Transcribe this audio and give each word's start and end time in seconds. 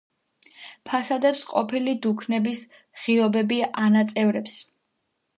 ფასადებს 0.91 1.43
ყოფილი 1.49 1.93
დუქნების 2.05 2.63
ღიობები 3.01 3.59
ანაწევრებს. 3.83 4.57